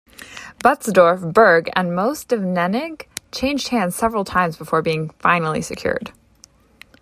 [0.63, 6.11] Butzdorf, Berg, and most of Nennig changed hands several times before being finally secured.